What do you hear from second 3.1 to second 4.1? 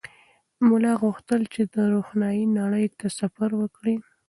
سفر وکړي.